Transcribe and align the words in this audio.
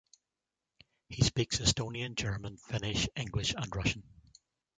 He 1.09 1.21
speaks 1.23 1.59
Estonian, 1.59 2.15
German, 2.15 2.57
Finnish, 2.57 3.07
English 3.15 3.53
and 3.55 3.75
Russian. 3.75 4.01